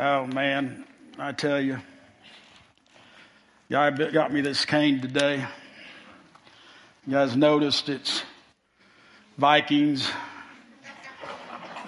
[0.00, 0.84] Oh man,
[1.18, 1.80] I tell you,
[3.68, 5.44] guy got me this cane today.
[7.04, 8.22] You guys noticed it's
[9.38, 10.08] Vikings,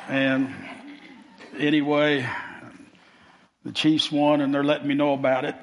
[0.08, 0.52] and
[1.56, 2.28] anyway,
[3.64, 5.54] the Chiefs won, and they're letting me know about it.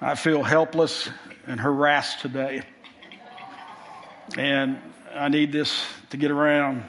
[0.00, 1.10] I feel helpless
[1.48, 2.62] and harassed today,
[4.36, 4.78] and
[5.12, 6.84] I need this to get around.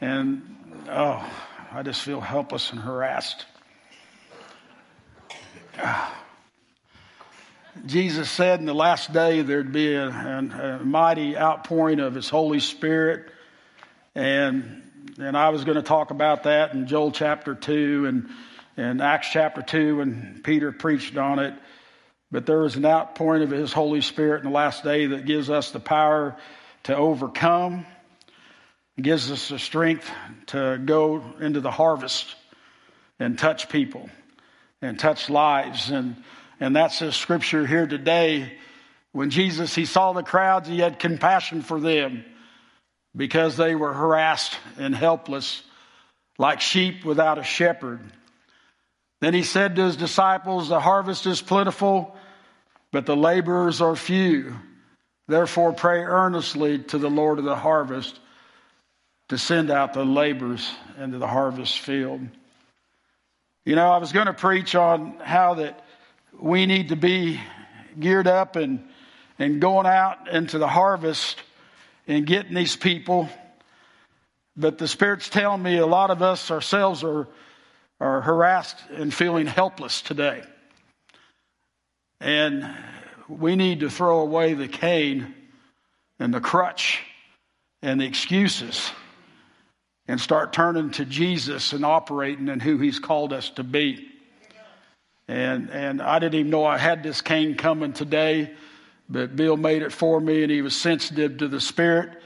[0.00, 0.56] And
[0.88, 1.28] oh,
[1.72, 3.46] I just feel helpless and harassed.
[7.86, 12.28] Jesus said in the last day there'd be a, a, a, mighty outpouring of His
[12.28, 13.30] Holy Spirit,
[14.16, 14.82] and
[15.20, 18.28] and I was going to talk about that in Joel chapter two and
[18.76, 21.54] and Acts chapter two when Peter preached on it.
[22.32, 25.48] But there is an outpouring of His Holy Spirit in the last day that gives
[25.48, 26.36] us the power
[26.84, 27.86] to overcome
[29.02, 30.10] gives us the strength
[30.46, 32.34] to go into the harvest
[33.18, 34.08] and touch people
[34.82, 35.90] and touch lives.
[35.90, 36.16] And,
[36.58, 38.52] and that's the scripture here today.
[39.12, 42.24] When Jesus, he saw the crowds, he had compassion for them
[43.14, 45.62] because they were harassed and helpless
[46.38, 48.00] like sheep without a shepherd.
[49.20, 52.16] Then he said to his disciples, The harvest is plentiful,
[52.92, 54.56] but the laborers are few.
[55.28, 58.18] Therefore, pray earnestly to the Lord of the harvest
[59.30, 62.20] to send out the laborers into the harvest field.
[63.64, 65.84] You know, I was going to preach on how that
[66.40, 67.40] we need to be
[67.98, 68.82] geared up and,
[69.38, 71.40] and going out into the harvest
[72.08, 73.28] and getting these people.
[74.56, 77.28] But the Spirit's telling me a lot of us ourselves are,
[78.00, 80.42] are harassed and feeling helpless today.
[82.20, 82.68] And
[83.28, 85.32] we need to throw away the cane
[86.18, 87.00] and the crutch
[87.80, 88.90] and the excuses
[90.10, 94.08] and start turning to Jesus and operating in who He's called us to be.
[95.28, 98.52] And, and I didn't even know I had this cane coming today,
[99.08, 102.20] but Bill made it for me and he was sensitive to the Spirit.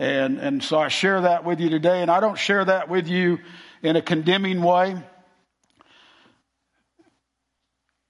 [0.00, 2.02] And, and so I share that with you today.
[2.02, 3.38] And I don't share that with you
[3.84, 5.00] in a condemning way.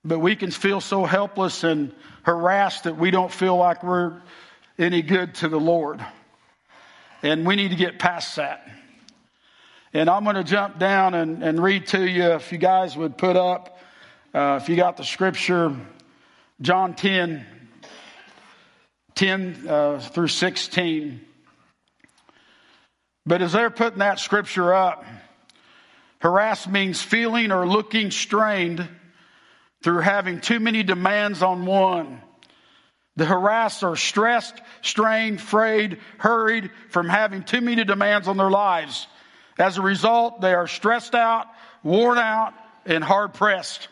[0.07, 4.23] But we can feel so helpless and harassed that we don't feel like we're
[4.79, 6.03] any good to the Lord.
[7.23, 8.67] And we need to get past that.
[9.95, 13.19] And I'm going to jump down and, and read to you, if you guys would
[13.19, 13.79] put up,
[14.33, 15.77] uh, if you got the scripture,
[16.63, 17.45] John 10,
[19.15, 21.21] 10 uh, through 16.
[23.27, 25.05] But as they're putting that scripture up,
[26.21, 28.89] harass means feeling or looking strained
[29.83, 32.23] through having too many demands on one.
[33.17, 39.07] The harassed are stressed, strained, frayed, hurried from having too many demands on their lives.
[39.59, 41.47] As a result, they are stressed out,
[41.83, 42.55] worn out,
[42.87, 43.89] and hard pressed.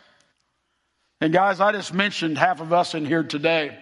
[1.21, 3.79] And guys, I just mentioned half of us in here today.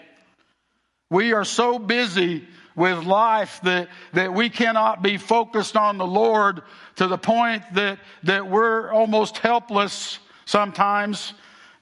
[1.11, 6.63] We are so busy with life that, that we cannot be focused on the Lord
[6.97, 11.33] to the point that, that we're almost helpless sometimes,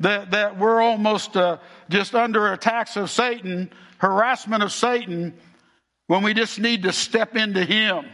[0.01, 1.59] that, that we're almost uh,
[1.89, 5.35] just under attacks of Satan, harassment of Satan,
[6.07, 8.07] when we just need to step into Him.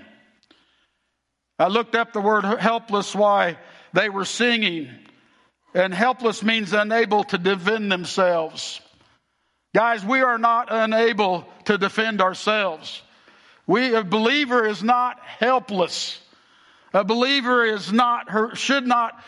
[1.63, 3.57] I looked up the word helpless, why
[3.93, 4.89] they were singing.
[5.75, 8.81] And helpless means unable to defend themselves.
[9.73, 13.01] Guys, we are not unable to defend ourselves.
[13.69, 16.21] We, a believer is not helpless.
[16.93, 19.23] A believer is not, should not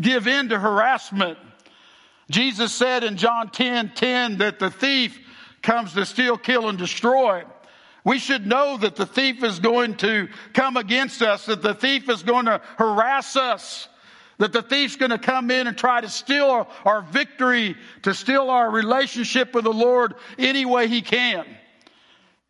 [0.00, 1.38] give in to harassment.
[2.30, 5.18] Jesus said in John 10, 10 that the thief
[5.60, 7.44] comes to steal, kill, and destroy.
[8.04, 12.10] We should know that the thief is going to come against us, that the thief
[12.10, 13.88] is going to harass us,
[14.38, 18.50] that the thief's going to come in and try to steal our victory, to steal
[18.50, 21.46] our relationship with the Lord any way he can.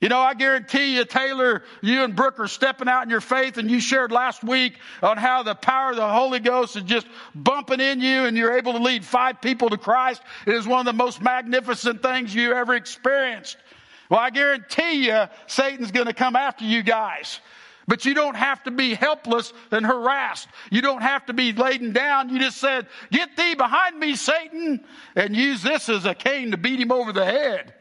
[0.01, 3.57] You know, I guarantee you, Taylor, you and Brooke are stepping out in your faith,
[3.57, 7.07] and you shared last week on how the power of the Holy Ghost is just
[7.35, 10.21] bumping in you, and you're able to lead five people to Christ.
[10.47, 13.57] It is one of the most magnificent things you ever experienced.
[14.15, 17.41] Well, I guarantee you, Satan's going to come after you guys.
[17.89, 20.47] But you don't have to be helpless and harassed.
[20.71, 22.29] You don't have to be laden down.
[22.29, 24.85] You just said, Get thee behind me, Satan,
[25.17, 27.75] and use this as a cane to beat him over the head.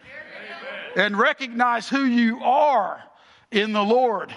[0.95, 3.03] And recognize who you are
[3.51, 4.33] in the Lord.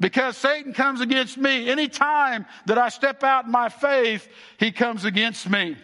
[0.00, 1.68] Because Satan comes against me.
[1.68, 4.26] Anytime that I step out in my faith,
[4.58, 5.76] he comes against me.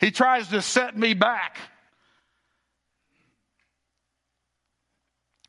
[0.00, 1.56] He tries to set me back.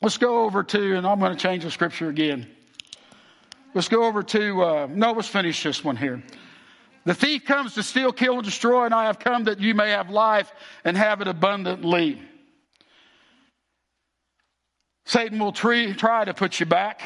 [0.02, 2.48] Let's go over to, and I'm going to change the scripture again.
[3.72, 6.20] Let's go over to, uh, no, let's finish this one here.
[7.04, 9.90] The thief comes to steal, kill, and destroy, and I have come that you may
[9.90, 10.52] have life
[10.84, 12.20] and have it abundantly.
[15.04, 17.02] Satan will try to put you back.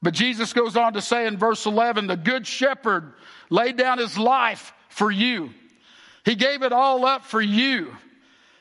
[0.00, 3.12] But Jesus goes on to say in verse 11, the good shepherd
[3.50, 5.50] laid down his life for you.
[6.24, 7.94] He gave it all up for you.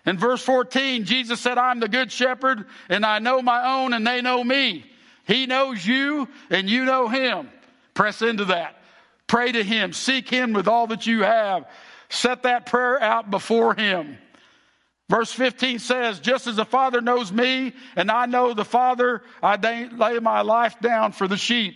[0.08, 4.08] In verse 14, Jesus said, I'm the good shepherd and I know my own and
[4.08, 4.86] they know me.
[5.26, 7.50] He knows you and you know him.
[7.94, 8.82] Press into that.
[9.28, 9.92] Pray to him.
[9.92, 11.68] Seek him with all that you have.
[12.08, 14.18] Set that prayer out before him.
[15.10, 19.58] Verse 15 says, just as the Father knows me and I know the Father, I
[19.92, 21.76] lay my life down for the sheep.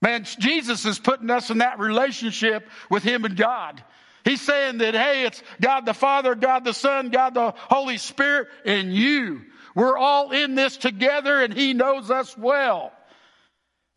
[0.00, 3.82] Man, Jesus is putting us in that relationship with Him and God.
[4.26, 8.48] He's saying that, hey, it's God the Father, God the Son, God the Holy Spirit,
[8.64, 9.42] and you.
[9.76, 12.92] We're all in this together and He knows us well.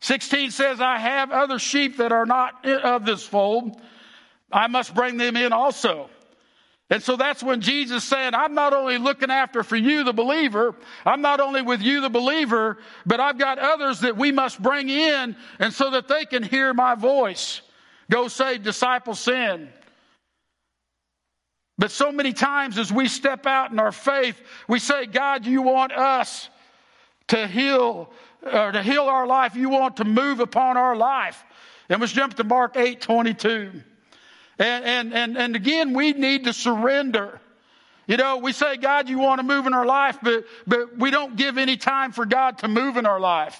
[0.02, 3.80] 16 says, I have other sheep that are not of this fold.
[4.52, 6.08] I must bring them in also.
[6.90, 10.76] And so that's when Jesus said, I'm not only looking after for you, the believer,
[11.04, 14.88] I'm not only with you, the believer, but I've got others that we must bring
[14.88, 17.62] in and so that they can hear my voice.
[18.08, 19.70] Go save, disciple, sin.
[21.80, 24.38] But so many times as we step out in our faith,
[24.68, 26.50] we say, God, you want us
[27.28, 28.10] to heal,
[28.42, 29.56] or to heal our life.
[29.56, 31.42] You want to move upon our life.
[31.88, 33.82] And let's jump to Mark 8, 22.
[34.58, 37.40] And, and, and, and again, we need to surrender.
[38.06, 41.10] You know, we say, God, you want to move in our life, but, but we
[41.10, 43.58] don't give any time for God to move in our life.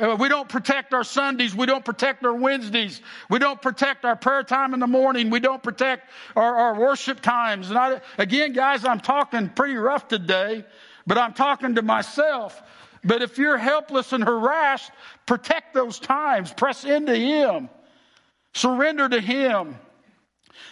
[0.00, 1.54] Uh, we don't protect our Sundays.
[1.54, 3.02] We don't protect our Wednesdays.
[3.28, 5.28] We don't protect our prayer time in the morning.
[5.28, 7.68] We don't protect our, our worship times.
[7.68, 10.64] And I, again, guys, I'm talking pretty rough today,
[11.06, 12.60] but I'm talking to myself.
[13.04, 14.90] But if you're helpless and harassed,
[15.26, 16.52] protect those times.
[16.54, 17.68] Press into Him.
[18.54, 19.76] Surrender to Him.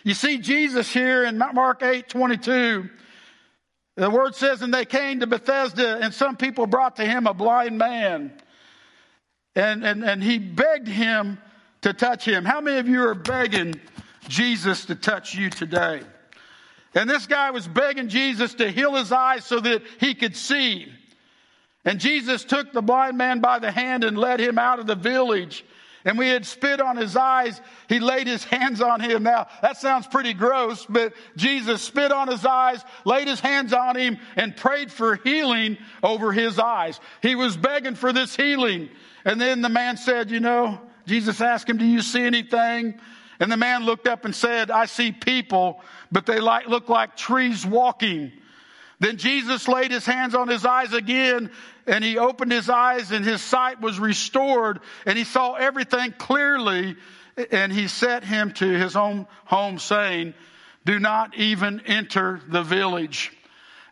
[0.02, 2.88] You see Jesus here in Mark 8 22.
[3.96, 7.34] The word says, and they came to Bethsaida, and some people brought to him a
[7.34, 8.32] blind man.
[9.56, 11.38] And, and, and he begged him
[11.82, 12.44] to touch him.
[12.44, 13.81] How many of you are begging
[14.29, 16.02] Jesus to touch you today?
[16.94, 20.93] And this guy was begging Jesus to heal his eyes so that he could see.
[21.85, 24.97] And Jesus took the blind man by the hand and led him out of the
[24.97, 25.64] village
[26.05, 27.61] and we had spit on his eyes.
[27.88, 29.23] He laid his hands on him.
[29.23, 33.97] Now, that sounds pretty gross, but Jesus spit on his eyes, laid his hands on
[33.97, 37.00] him, and prayed for healing over his eyes.
[37.23, 38.88] He was begging for this healing.
[39.25, 42.99] And then the man said, You know, Jesus asked him, Do you see anything?
[43.38, 45.81] And the man looked up and said, I see people,
[46.12, 48.32] but they look like trees walking.
[49.00, 51.50] Then Jesus laid his hands on his eyes again
[51.87, 56.97] and he opened his eyes and his sight was restored and he saw everything clearly
[57.50, 60.35] and he sent him to his own home saying,
[60.85, 63.32] do not even enter the village.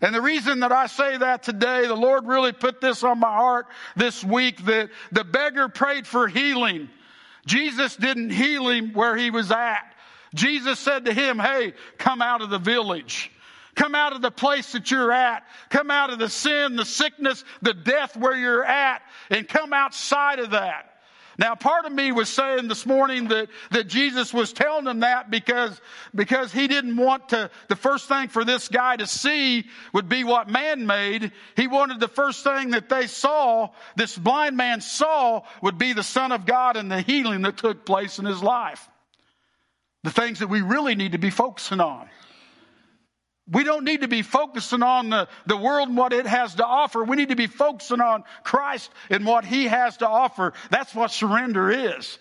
[0.00, 3.34] And the reason that I say that today, the Lord really put this on my
[3.34, 3.66] heart
[3.96, 6.88] this week that the beggar prayed for healing.
[7.46, 9.82] Jesus didn't heal him where he was at.
[10.34, 13.30] Jesus said to him, Hey, come out of the village.
[13.78, 15.44] Come out of the place that you're at.
[15.70, 20.40] Come out of the sin, the sickness, the death where you're at, and come outside
[20.40, 20.98] of that.
[21.38, 25.30] Now, part of me was saying this morning that, that Jesus was telling them that
[25.30, 25.80] because,
[26.12, 30.24] because he didn't want to, the first thing for this guy to see would be
[30.24, 31.30] what man made.
[31.54, 36.02] He wanted the first thing that they saw, this blind man saw, would be the
[36.02, 38.88] Son of God and the healing that took place in his life.
[40.02, 42.08] The things that we really need to be focusing on.
[43.50, 46.66] We don't need to be focusing on the, the world and what it has to
[46.66, 47.02] offer.
[47.02, 50.52] We need to be focusing on Christ and what He has to offer.
[50.70, 52.18] That's what surrender is.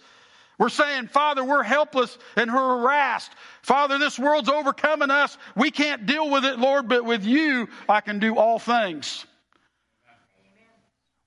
[0.58, 3.32] We're saying, Father, we're helpless and we're harassed.
[3.62, 5.38] Father, this world's overcoming us.
[5.56, 9.26] We can't deal with it, Lord, but with you, I can do all things.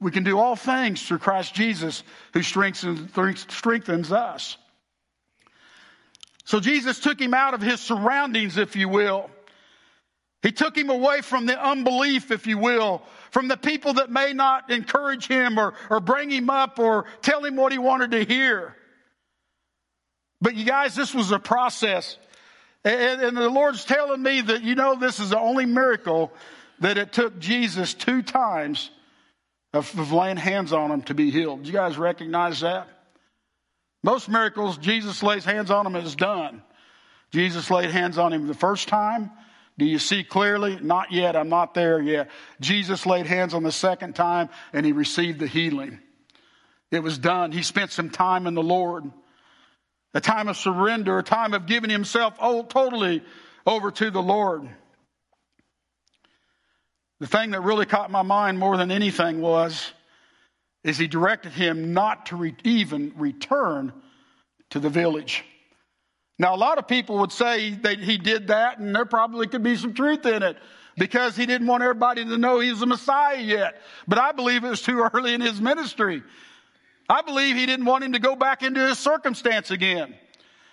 [0.01, 2.03] We can do all things through Christ Jesus
[2.33, 4.57] who strengthens, strengthens us.
[6.45, 9.31] So Jesus took him out of his surroundings, if you will.
[10.43, 14.33] He took him away from the unbelief, if you will, from the people that may
[14.33, 18.25] not encourage him or, or bring him up or tell him what he wanted to
[18.25, 18.75] hear.
[20.41, 22.17] But you guys, this was a process.
[22.85, 26.33] And, and the Lord's telling me that, you know, this is the only miracle
[26.79, 28.91] that it took Jesus two times
[29.75, 31.65] of, of laying hands on him to be healed.
[31.65, 32.89] Do you guys recognize that?
[34.03, 36.63] Most miracles, Jesus lays hands on him and it's done.
[37.31, 39.31] Jesus laid hands on him the first time
[39.81, 40.79] do you see clearly?
[40.79, 41.35] Not yet.
[41.35, 42.29] I'm not there yet.
[42.61, 45.99] Jesus laid hands on the second time and he received the healing.
[46.91, 47.51] it was done.
[47.51, 49.11] He spent some time in the Lord,
[50.13, 53.25] a time of surrender, a time of giving himself oh, totally
[53.67, 54.69] over to the Lord.
[57.21, 59.95] The thing that really caught my mind more than anything was,
[60.85, 63.95] is he directed him not to re- even return
[64.71, 65.43] to the village.
[66.41, 69.63] Now, a lot of people would say that he did that, and there probably could
[69.63, 70.57] be some truth in it
[70.97, 73.83] because he didn't want everybody to know he was the Messiah yet.
[74.09, 76.23] But I believe it was too early in his ministry.
[77.11, 80.15] I believe he didn't want him to go back into his circumstance again.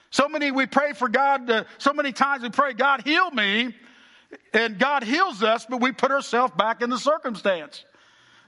[0.10, 3.76] So many, we pray for God, to, so many times we pray, God heal me,
[4.54, 7.84] and God heals us, but we put ourselves back in the circumstance.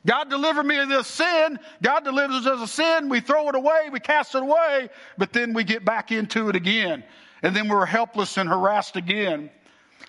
[0.05, 1.59] God deliver me of this sin.
[1.81, 3.09] God delivers us of sin.
[3.09, 3.89] We throw it away.
[3.91, 4.89] We cast it away.
[5.17, 7.03] But then we get back into it again.
[7.43, 9.49] And then we're helpless and harassed again.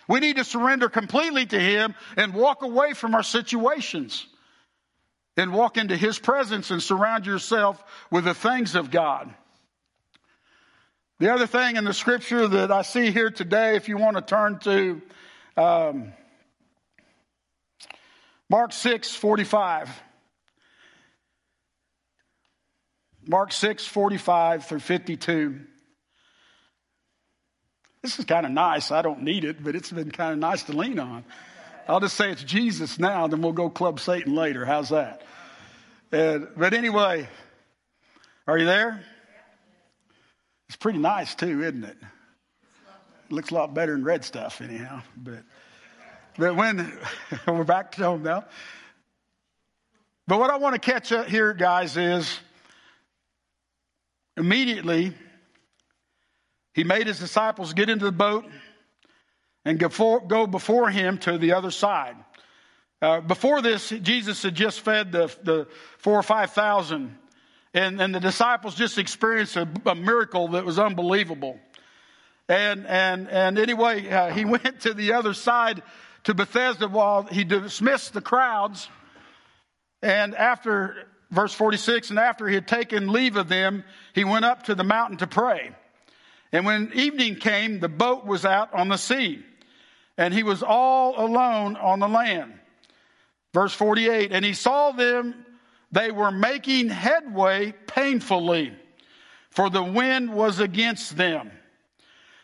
[0.09, 4.26] We need to surrender completely to Him and walk away from our situations
[5.37, 9.32] and walk into His presence and surround yourself with the things of God.
[11.18, 14.23] The other thing in the scripture that I see here today, if you want to
[14.23, 15.02] turn to
[15.56, 16.12] um,
[18.50, 20.02] Mark 6, 45.
[23.28, 25.61] Mark 6, 45 through 52.
[28.02, 28.90] This is kind of nice.
[28.90, 31.25] I don't need it, but it's been kind of nice to lean on.
[31.87, 34.64] I'll just say it's Jesus now, then we'll go Club Satan later.
[34.64, 35.23] How's that?
[36.11, 37.28] And, but anyway,
[38.49, 39.00] are you there?
[40.69, 41.97] It's pretty nice too, isn't it?
[42.00, 45.02] it looks a lot better than red stuff, anyhow.
[45.16, 45.45] But
[46.40, 46.99] but when
[47.47, 48.47] we're back to home now.
[50.26, 52.40] But what I want to catch up here, guys, is
[54.38, 55.12] immediately
[56.73, 58.47] he made his disciples get into the boat
[59.66, 62.16] and go before him to the other side.
[63.02, 65.68] Uh, before this, Jesus had just fed the, the
[65.99, 67.18] four or five thousand,
[67.75, 71.61] and, and the disciples just experienced a, a miracle that was unbelievable.
[72.49, 75.82] And and and anyway, uh, he went to the other side
[76.25, 78.89] to Bethsaida while he dismissed the crowds.
[80.03, 83.85] And after, verse 46, and after he had taken leave of them,
[84.15, 85.73] he went up to the mountain to pray.
[86.53, 89.45] And when evening came, the boat was out on the sea,
[90.17, 92.55] and he was all alone on the land.
[93.53, 95.47] Verse 48, and he saw them,
[95.93, 98.73] they were making headway painfully,
[99.50, 101.50] for the wind was against them.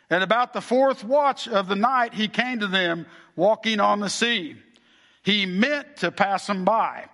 [0.08, 4.08] And about the fourth watch of the night, he came to them walking on the
[4.08, 4.56] sea.
[5.22, 7.06] He meant to pass them by.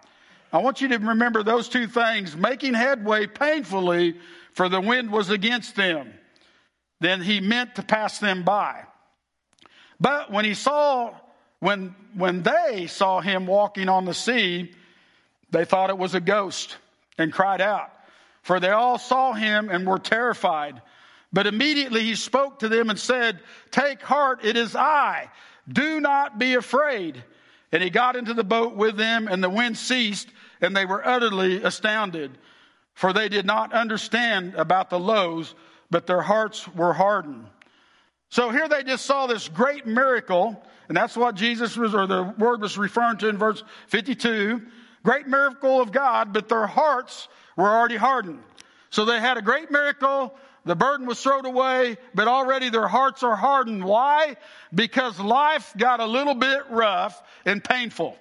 [0.53, 4.17] I want you to remember those two things making headway painfully,
[4.53, 6.13] for the wind was against them.
[7.01, 8.85] Then he meant to pass them by.
[9.99, 11.15] But when he saw,
[11.61, 14.73] when, when they saw him walking on the sea,
[15.51, 16.77] they thought it was a ghost
[17.17, 17.91] and cried out.
[18.43, 20.83] For they all saw him and were terrified.
[21.33, 25.31] But immediately he spoke to them and said, Take heart, it is I.
[25.69, 27.23] Do not be afraid.
[27.71, 30.29] And he got into the boat with them, and the wind ceased,
[30.61, 32.37] and they were utterly astounded.
[32.95, 35.55] For they did not understand about the loaves,
[35.91, 37.47] but their hearts were hardened.
[38.29, 42.35] So here they just saw this great miracle, and that's what Jesus was, or the
[42.39, 44.63] word was referring to in verse 52.
[45.03, 48.43] Great miracle of God, but their hearts were already hardened.
[48.91, 50.35] So they had a great miracle,
[50.65, 53.85] the burden was thrown away, but already their hearts are hardened.
[53.85, 54.37] Why?
[54.73, 58.17] Because life got a little bit rough and painful.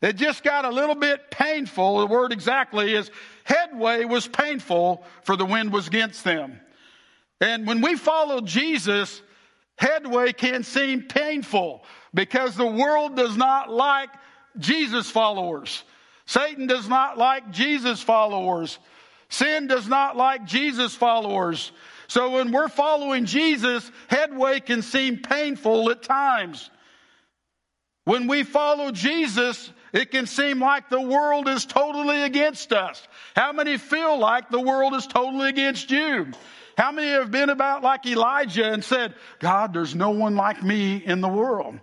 [0.00, 2.00] It just got a little bit painful.
[2.00, 3.10] The word exactly is
[3.44, 6.58] headway was painful for the wind was against them.
[7.40, 9.20] And when we follow Jesus,
[9.76, 14.10] headway can seem painful because the world does not like
[14.58, 15.82] Jesus followers.
[16.24, 18.78] Satan does not like Jesus followers.
[19.30, 21.72] Sin does not like Jesus followers.
[22.08, 26.68] So when we're following Jesus, headway can seem painful at times.
[28.04, 33.06] When we follow Jesus, it can seem like the world is totally against us.
[33.36, 36.32] How many feel like the world is totally against you?
[36.76, 40.96] How many have been about like Elijah and said, God, there's no one like me
[40.96, 41.78] in the world?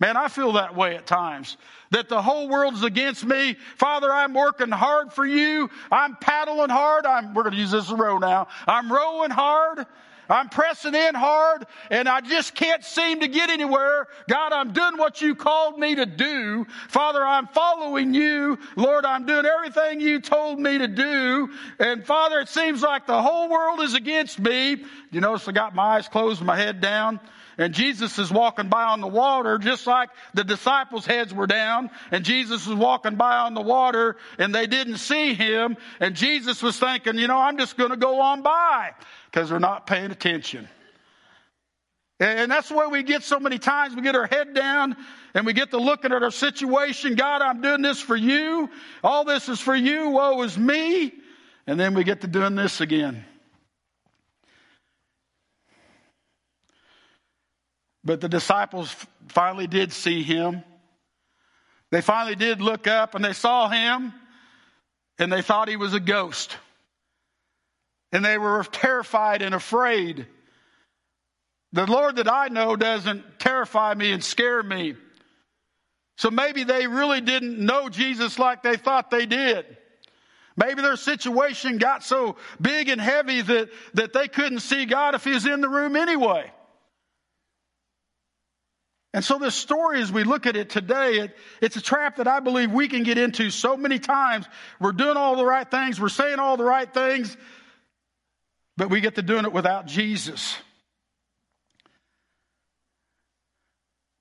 [0.00, 1.56] Man, I feel that way at times.
[1.90, 3.56] That the whole world's against me.
[3.76, 5.70] Father, I'm working hard for you.
[5.90, 7.06] I'm paddling hard.
[7.06, 8.48] I'm, we're going to use this row now.
[8.66, 9.86] I'm rowing hard.
[10.28, 14.08] I'm pressing in hard and I just can't seem to get anywhere.
[14.28, 16.66] God, I'm doing what you called me to do.
[16.88, 18.58] Father, I'm following you.
[18.76, 21.50] Lord, I'm doing everything you told me to do.
[21.78, 24.84] And Father, it seems like the whole world is against me.
[25.10, 27.20] You notice I got my eyes closed and my head down.
[27.58, 31.90] and Jesus is walking by on the water, just like the disciples' heads were down,
[32.10, 36.62] and Jesus was walking by on the water, and they didn't see him, and Jesus
[36.62, 38.92] was thinking, you know, I'm just going to go on by,
[39.34, 40.68] because they're not paying attention.
[42.20, 43.96] And that's where we get so many times.
[43.96, 44.96] We get our head down
[45.34, 47.16] and we get to looking at our situation.
[47.16, 48.70] God, I'm doing this for you.
[49.02, 50.10] All this is for you.
[50.10, 51.12] Woe is me.
[51.66, 53.24] And then we get to doing this again.
[58.04, 58.94] But the disciples
[59.26, 60.62] finally did see him.
[61.90, 64.12] They finally did look up and they saw him
[65.18, 66.56] and they thought he was a ghost.
[68.14, 70.26] And they were terrified and afraid.
[71.72, 74.94] The Lord that I know doesn't terrify me and scare me.
[76.16, 79.66] So maybe they really didn't know Jesus like they thought they did.
[80.56, 85.24] Maybe their situation got so big and heavy that, that they couldn't see God if
[85.24, 86.52] He was in the room anyway.
[89.12, 92.28] And so this story, as we look at it today, it, it's a trap that
[92.28, 94.46] I believe we can get into so many times.
[94.80, 97.36] We're doing all the right things, we're saying all the right things,
[98.76, 100.56] but we get to doing it without Jesus.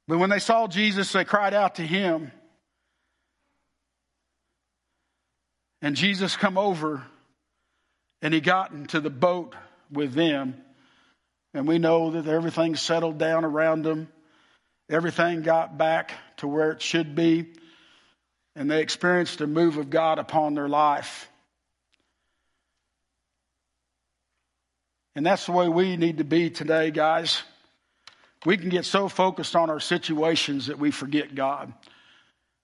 [0.08, 2.32] But when they saw Jesus, they cried out to him.
[5.82, 7.04] And Jesus come over
[8.22, 9.56] and he got into the boat
[9.92, 10.56] with them.
[11.54, 14.08] And we know that everything settled down around them.
[14.90, 17.54] Everything got back to where it should be,
[18.56, 21.30] and they experienced a move of God upon their life.
[25.16, 27.44] And that's the way we need to be today, guys.
[28.46, 31.74] We can get so focused on our situations that we forget God.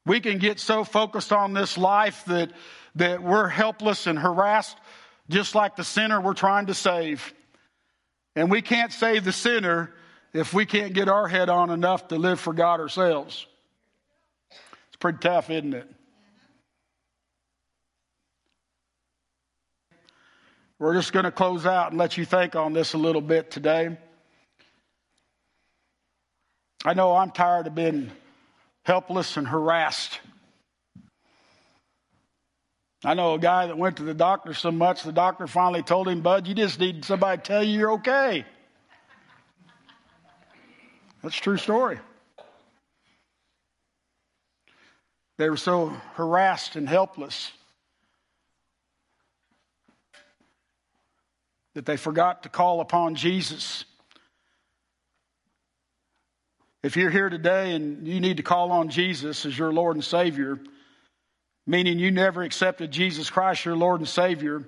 [0.06, 2.52] We can get so focused on this life that,
[2.96, 4.78] that we're helpless and harassed,
[5.30, 7.34] just like the sinner we're trying to save.
[8.36, 9.94] And we can't save the sinner
[10.34, 13.46] if we can't get our head on enough to live for God ourselves.
[14.88, 15.90] It's pretty tough, isn't it?
[20.80, 23.52] We're just going to close out and let you think on this a little bit
[23.52, 23.98] today.
[26.86, 28.10] I know I'm tired of being
[28.84, 30.22] helpless and harassed.
[33.04, 36.08] I know a guy that went to the doctor so much, the doctor finally told
[36.08, 38.46] him, Bud, you just need somebody to tell you you're okay.
[41.22, 42.00] That's a true story.
[45.38, 47.52] They were so harassed and helpless
[51.76, 53.86] that they forgot to call upon Jesus.
[56.82, 60.04] If you're here today and you need to call on Jesus as your Lord and
[60.04, 60.60] Savior,
[61.68, 64.64] meaning you never accepted Jesus Christ, your Lord and Savior,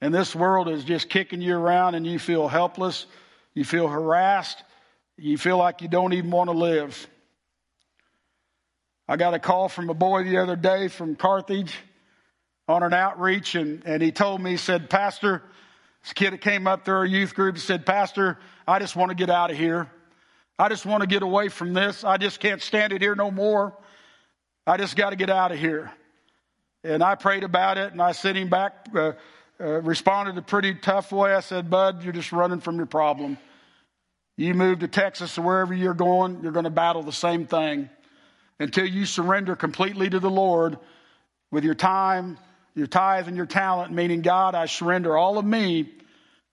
[0.00, 3.06] and this world is just kicking you around and you feel helpless,
[3.54, 4.62] you feel harassed,
[5.16, 7.08] you feel like you don't even want to live.
[9.08, 11.74] I got a call from a boy the other day from Carthage
[12.68, 15.42] on an outreach, and, and he told me, he said, Pastor,
[16.06, 19.16] this kid that came up through our youth group, said, Pastor, I just want to
[19.16, 19.90] get out of here.
[20.56, 22.04] I just want to get away from this.
[22.04, 23.76] I just can't stand it here no more.
[24.68, 25.90] I just got to get out of here.
[26.84, 29.14] And I prayed about it, and I sent him back, uh,
[29.58, 31.34] uh, responded a pretty tough way.
[31.34, 33.36] I said, Bud, you're just running from your problem.
[34.36, 37.90] You move to Texas or wherever you're going, you're going to battle the same thing
[38.60, 40.78] until you surrender completely to the Lord
[41.50, 42.38] with your time,
[42.76, 45.90] your tithe, and your talent, meaning, God, I surrender all of me,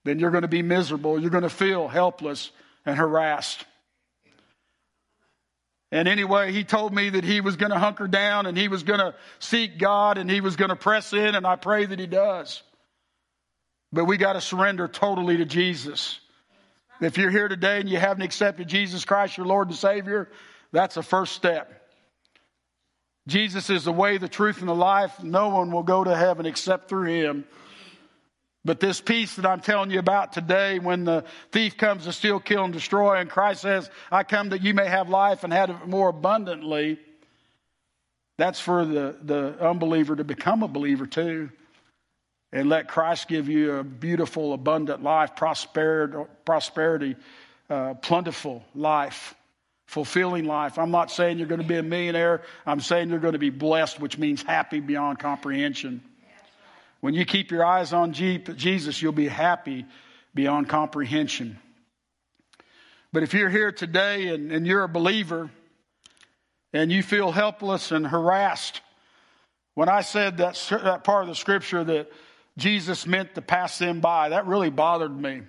[0.04, 1.20] then you're going to be miserable.
[1.20, 2.50] You're going to feel helpless
[2.84, 3.64] and harassed.
[5.92, 8.82] And anyway, he told me that he was going to hunker down and he was
[8.82, 11.98] going to seek God and he was going to press in, and I pray that
[11.98, 12.62] he does.
[13.92, 16.18] But we got to surrender totally to Jesus.
[17.00, 20.30] If you're here today and you haven't accepted Jesus Christ, your Lord and Savior,
[20.72, 21.83] that's the first step.
[23.26, 25.22] Jesus is the way, the truth, and the life.
[25.22, 27.44] No one will go to heaven except through him.
[28.64, 32.40] But this peace that I'm telling you about today, when the thief comes to steal,
[32.40, 35.70] kill, and destroy, and Christ says, I come that you may have life and have
[35.70, 36.98] it more abundantly,
[38.38, 41.50] that's for the, the unbeliever to become a believer too
[42.54, 47.16] and let Christ give you a beautiful, abundant life, prosperity,
[47.68, 49.34] uh, plentiful life,
[49.86, 50.78] fulfilling life.
[50.78, 52.42] I'm not saying you're going to be a millionaire.
[52.66, 56.02] I'm saying you're going to be blessed, which means happy beyond comprehension.
[57.00, 59.84] When you keep your eyes on Jesus, you'll be happy
[60.34, 61.58] beyond comprehension.
[63.12, 65.50] But if you're here today and, and you're a believer
[66.72, 68.80] and you feel helpless and harassed,
[69.74, 72.10] when I said that, that part of the scripture that
[72.56, 74.28] Jesus meant to pass them by.
[74.28, 75.42] That really bothered me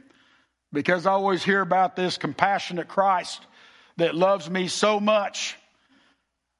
[0.73, 3.45] because I always hear about this compassionate Christ
[3.97, 5.55] that loves me so much.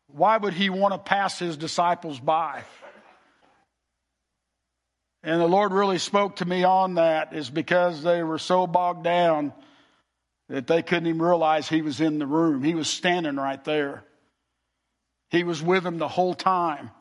[0.07, 2.63] Why would he want to pass his disciples by?
[5.23, 9.03] And the Lord really spoke to me on that is because they were so bogged
[9.03, 9.53] down
[10.49, 12.63] that they couldn't even realize he was in the room.
[12.63, 14.03] He was standing right there.
[15.31, 16.91] He was with them the whole time.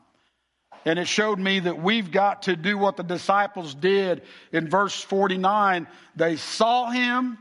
[0.87, 4.99] And it showed me that we've got to do what the disciples did in verse
[5.01, 5.87] 49.
[6.17, 7.39] They saw him,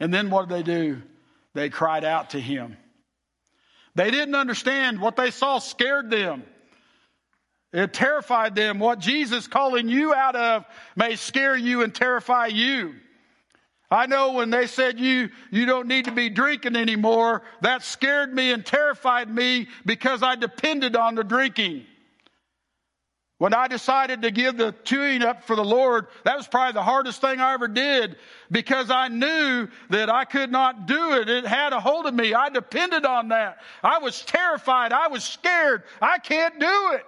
[0.00, 1.02] and then what did they do?
[1.54, 2.76] They cried out to him.
[3.94, 6.42] They didn't understand what they saw scared them.
[7.72, 8.78] It terrified them.
[8.78, 10.64] What Jesus calling you out of
[10.96, 12.94] may scare you and terrify you.
[13.90, 18.34] I know when they said you, you don't need to be drinking anymore, that scared
[18.34, 21.86] me and terrified me because I depended on the drinking.
[23.38, 26.84] When I decided to give the chewing up for the Lord, that was probably the
[26.84, 28.16] hardest thing I ever did
[28.50, 31.28] because I knew that I could not do it.
[31.28, 32.32] It had a hold of me.
[32.32, 33.58] I depended on that.
[33.82, 34.92] I was terrified.
[34.92, 35.82] I was scared.
[36.00, 37.04] I can't do it.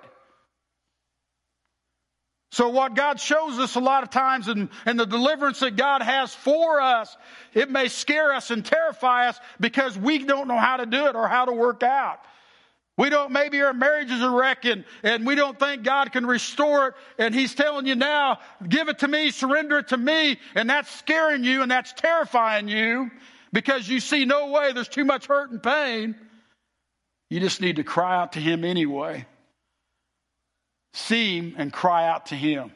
[2.50, 6.02] So what God shows us a lot of times and, and the deliverance that God
[6.02, 7.16] has for us,
[7.54, 11.14] it may scare us and terrify us because we don't know how to do it
[11.14, 12.18] or how to work out.
[12.98, 16.94] We don't, maybe our marriages are wrecking and we don't think God can restore it.
[17.18, 20.38] And He's telling you now, give it to me, surrender it to me.
[20.54, 23.10] And that's scaring you and that's terrifying you
[23.52, 26.14] because you see no way there's too much hurt and pain.
[27.28, 29.26] You just need to cry out to Him anyway
[30.96, 32.72] see him and cry out to him.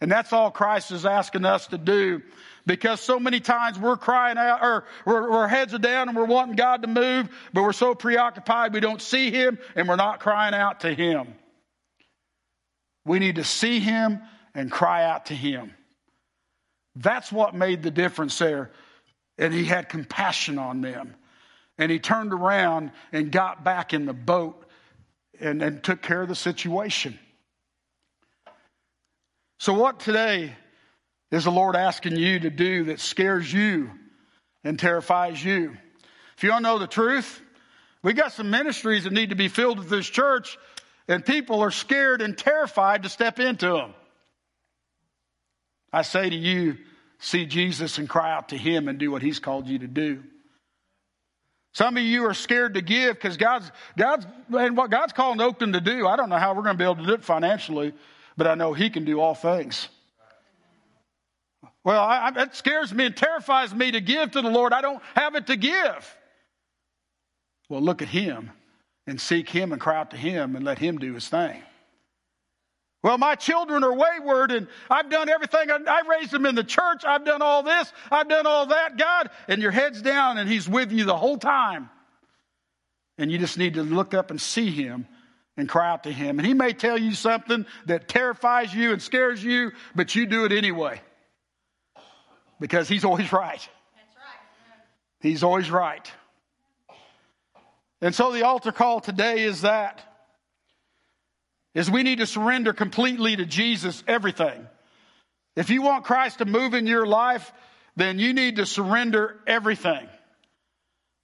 [0.00, 2.22] And that's all Christ is asking us to do.
[2.66, 6.24] Because so many times we're crying out, or we're, our heads are down and we're
[6.24, 10.20] wanting God to move, but we're so preoccupied we don't see Him and we're not
[10.20, 11.34] crying out to Him.
[13.04, 14.20] We need to see Him
[14.54, 15.72] and cry out to Him.
[16.96, 18.72] That's what made the difference there.
[19.38, 21.14] And He had compassion on them.
[21.78, 24.66] And He turned around and got back in the boat
[25.38, 27.16] and, and took care of the situation.
[29.58, 30.54] So, what today
[31.30, 33.90] is the Lord asking you to do that scares you
[34.64, 35.76] and terrifies you?
[36.36, 37.40] If you don't know the truth,
[38.02, 40.58] we got some ministries that need to be filled with this church,
[41.08, 43.94] and people are scared and terrified to step into them.
[45.92, 46.76] I say to you,
[47.18, 50.22] see Jesus and cry out to Him and do what He's called you to do.
[51.72, 55.72] Some of you are scared to give because God's, God's, and what God's calling Oakton
[55.72, 57.94] to do, I don't know how we're going to be able to do it financially,
[58.36, 59.88] but I know He can do all things.
[61.84, 64.72] Well, I, I, it scares me and terrifies me to give to the Lord.
[64.72, 66.16] I don't have it to give.
[67.68, 68.50] Well, look at Him
[69.06, 71.62] and seek Him and cry out to Him and let Him do His thing.
[73.02, 75.70] Well, my children are wayward and I've done everything.
[75.70, 77.04] I raised them in the church.
[77.04, 77.92] I've done all this.
[78.10, 79.30] I've done all that, God.
[79.46, 81.88] And your head's down and He's with you the whole time.
[83.16, 85.06] And you just need to look up and see Him
[85.56, 86.38] and cry out to Him.
[86.38, 90.44] And He may tell you something that terrifies you and scares you, but you do
[90.44, 91.00] it anyway.
[92.60, 93.66] Because He's always right.
[95.20, 96.10] He's always right.
[98.00, 100.02] And so the altar call today is that
[101.74, 104.66] is we need to surrender completely to Jesus everything.
[105.56, 107.52] If you want Christ to move in your life,
[107.96, 110.08] then you need to surrender everything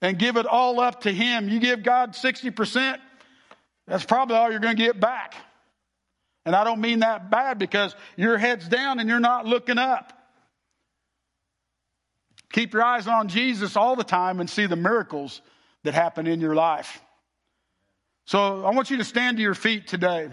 [0.01, 1.49] and give it all up to Him.
[1.49, 2.97] You give God 60%,
[3.87, 5.35] that's probably all you're going to get back.
[6.45, 10.11] And I don't mean that bad because your head's down and you're not looking up.
[12.51, 15.41] Keep your eyes on Jesus all the time and see the miracles
[15.83, 17.01] that happen in your life.
[18.25, 20.29] So I want you to stand to your feet today.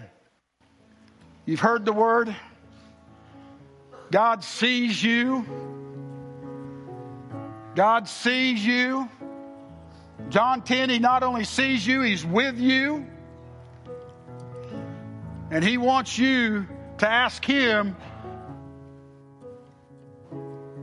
[1.45, 2.33] You've heard the word.
[4.11, 5.45] God sees you.
[7.75, 9.09] God sees you.
[10.29, 13.07] John 10, He not only sees you, He's with you.
[15.51, 16.65] And He wants you
[16.99, 17.95] to ask Him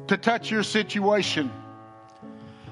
[0.09, 1.51] to touch your situation.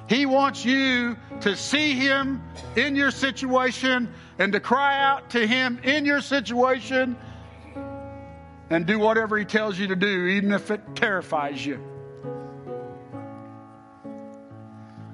[0.08, 2.42] He wants you to see Him
[2.76, 7.16] in your situation and to cry out to Him in your situation
[8.68, 11.80] and do whatever He tells you to do, even if it terrifies you.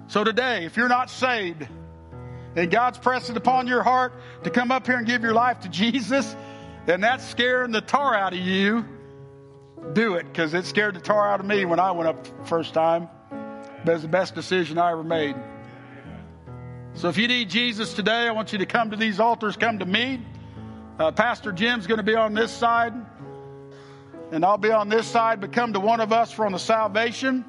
[0.08, 1.66] So today, if you're not saved
[2.54, 4.12] and God's pressing upon your heart
[4.44, 6.36] to come up here and give your life to Jesus,
[6.86, 8.84] and that's scaring the tar out of you,
[9.92, 12.74] do it because it scared the tar out of me when I went up first
[12.74, 13.08] time.
[13.84, 15.36] But it's the best decision I ever made.
[16.94, 19.78] So if you need Jesus today, I want you to come to these altars, come
[19.78, 20.20] to me.
[20.98, 22.92] Uh, Pastor Jim's going to be on this side,
[24.30, 26.58] and I'll be on this side, but come to one of us for on the
[26.58, 27.44] salvation.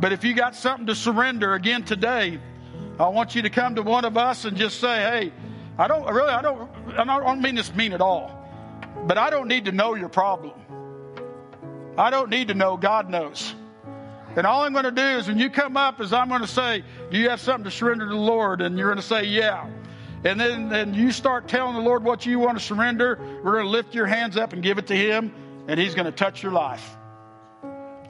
[0.00, 2.40] But if you got something to surrender again today,
[2.98, 5.32] I want you to come to one of us and just say, hey,
[5.78, 8.30] I don't really, I don't, I don't mean this mean at all,
[9.06, 10.54] but I don't need to know your problem.
[11.96, 12.76] I don't need to know.
[12.76, 13.54] God knows.
[14.36, 16.46] And all I'm going to do is when you come up is I'm going to
[16.46, 18.60] say, do you have something to surrender to the Lord?
[18.60, 19.68] And you're going to say, yeah.
[20.24, 23.18] And then, then you start telling the Lord what you want to surrender.
[23.42, 25.32] We're going to lift your hands up and give it to Him,
[25.68, 26.96] and He's going to touch your life.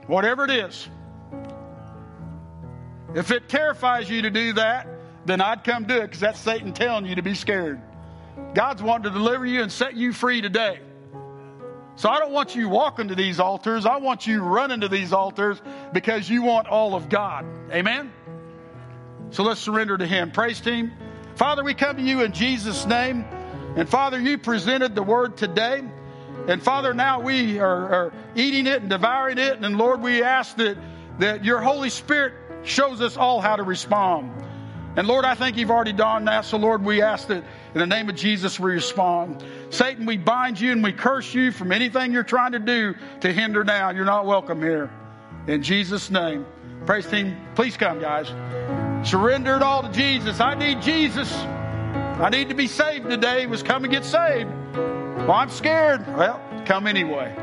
[0.07, 0.89] Whatever it is.
[3.15, 4.87] If it terrifies you to do that,
[5.29, 7.81] then I'd come do it because that's Satan telling you to be scared.
[8.55, 10.81] God's wanting to deliver you and set you free today.
[11.97, 13.85] So I don't want you walking to these altars.
[13.85, 15.61] I want you running to these altars
[15.93, 17.45] because you want all of God.
[17.73, 18.13] Amen?
[19.31, 20.31] So let's surrender to Him.
[20.31, 20.93] Praise team.
[21.35, 23.25] Father, we come to you in Jesus' name.
[23.77, 25.83] And Father, you presented the word today.
[26.47, 29.59] And Father, now we are, are eating it and devouring it.
[29.59, 30.79] And Lord, we ask that,
[31.19, 34.31] that your Holy Spirit shows us all how to respond.
[34.97, 36.45] And Lord, I think you've already done that.
[36.45, 39.45] So Lord, we ask that in the name of Jesus we respond.
[39.71, 43.33] Satan, we bind you and we curse you from anything you're trying to do to
[43.33, 43.91] hinder now.
[43.91, 44.91] You're not welcome here.
[45.47, 46.47] In Jesus' name.
[46.87, 48.29] Praise team, please come, guys.
[49.09, 50.41] Surrender it all to Jesus.
[50.41, 51.33] I need Jesus.
[51.33, 53.47] I need to be saved today.
[53.47, 54.51] Was come and get saved.
[54.75, 56.07] Well, I'm scared.
[56.17, 57.35] Well, come anyway.